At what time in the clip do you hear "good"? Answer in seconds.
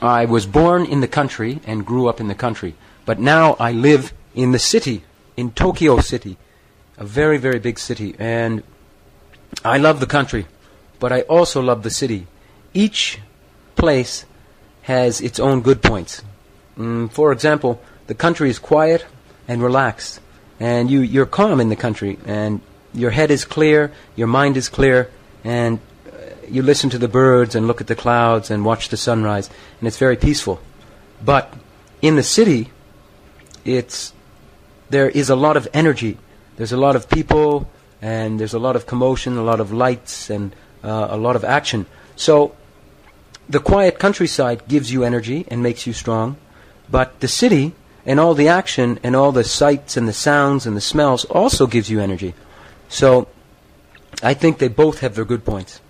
15.62-15.82, 55.24-55.44